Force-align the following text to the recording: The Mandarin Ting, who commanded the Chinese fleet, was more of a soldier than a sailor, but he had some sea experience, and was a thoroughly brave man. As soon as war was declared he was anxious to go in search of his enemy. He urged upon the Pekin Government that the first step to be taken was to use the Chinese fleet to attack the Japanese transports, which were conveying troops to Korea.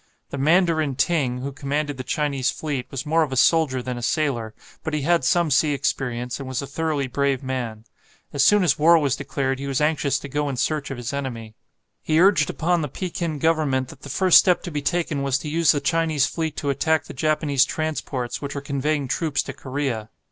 The 0.31 0.37
Mandarin 0.39 0.95
Ting, 0.95 1.41
who 1.43 1.51
commanded 1.51 1.95
the 1.95 2.03
Chinese 2.03 2.49
fleet, 2.49 2.87
was 2.89 3.05
more 3.05 3.21
of 3.21 3.31
a 3.31 3.35
soldier 3.37 3.83
than 3.83 3.99
a 3.99 4.01
sailor, 4.01 4.55
but 4.83 4.95
he 4.95 5.03
had 5.03 5.23
some 5.23 5.51
sea 5.51 5.75
experience, 5.75 6.39
and 6.39 6.47
was 6.49 6.59
a 6.59 6.65
thoroughly 6.65 7.05
brave 7.05 7.43
man. 7.43 7.85
As 8.33 8.43
soon 8.43 8.63
as 8.63 8.79
war 8.79 8.97
was 8.97 9.15
declared 9.15 9.59
he 9.59 9.67
was 9.67 9.79
anxious 9.79 10.17
to 10.17 10.27
go 10.27 10.49
in 10.49 10.57
search 10.57 10.89
of 10.89 10.97
his 10.97 11.13
enemy. 11.13 11.53
He 12.01 12.19
urged 12.19 12.49
upon 12.49 12.81
the 12.81 12.87
Pekin 12.89 13.37
Government 13.37 13.89
that 13.89 14.01
the 14.01 14.09
first 14.09 14.39
step 14.39 14.63
to 14.63 14.71
be 14.71 14.81
taken 14.81 15.21
was 15.21 15.37
to 15.37 15.47
use 15.49 15.71
the 15.71 15.79
Chinese 15.79 16.25
fleet 16.25 16.57
to 16.57 16.71
attack 16.71 17.03
the 17.03 17.13
Japanese 17.13 17.63
transports, 17.63 18.41
which 18.41 18.55
were 18.55 18.59
conveying 18.61 19.07
troops 19.07 19.43
to 19.43 19.53
Korea. 19.53 20.09